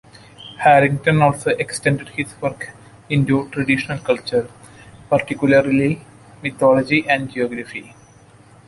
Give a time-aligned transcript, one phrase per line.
[0.57, 2.71] Harrington also extended his work
[3.07, 4.49] into traditional culture,
[5.11, 6.01] particularly
[6.41, 7.93] mythology and geography.